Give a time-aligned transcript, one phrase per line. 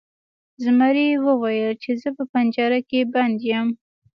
[0.63, 3.67] زمري وویل چې زه په پنجره کې بند یم.